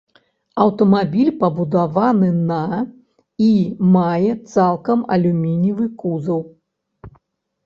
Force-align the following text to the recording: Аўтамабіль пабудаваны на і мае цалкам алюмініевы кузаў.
Аўтамабіль 0.63 1.29
пабудаваны 1.43 2.29
на 2.51 2.63
і 3.49 3.51
мае 3.97 4.31
цалкам 4.53 5.05
алюмініевы 5.19 5.85
кузаў. 6.03 6.41